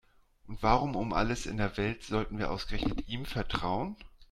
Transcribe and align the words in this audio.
Und 0.47 0.63
warum 0.63 0.95
um 0.95 1.13
alles 1.13 1.45
in 1.45 1.57
der 1.57 1.77
Welt 1.77 2.01
sollten 2.03 2.39
wir 2.39 2.49
ausgerechnet 2.49 3.07
ihm 3.07 3.23
vertrauen? 3.27 3.95